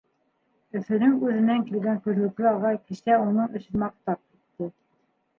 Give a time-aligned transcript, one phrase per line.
[0.77, 4.71] Өфөнөң үҙенән килгән күҙлекле ағай кисә уның эшен маҡтап китте: